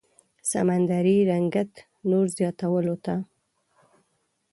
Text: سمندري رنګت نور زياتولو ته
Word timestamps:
سمندري 0.51 1.17
رنګت 1.31 1.71
نور 2.09 2.25
زياتولو 2.37 2.95
ته 3.05 3.15